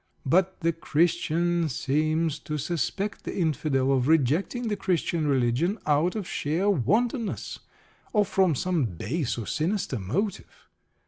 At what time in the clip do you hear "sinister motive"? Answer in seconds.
9.45-10.67